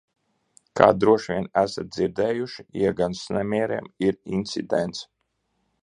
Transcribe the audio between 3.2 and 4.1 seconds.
nemieriem